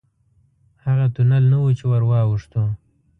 هغه 0.85 1.05
تونل 1.15 1.43
نه 1.51 1.57
و 1.59 1.65
چې 1.77 1.85
ورواوښتو. 1.87 2.63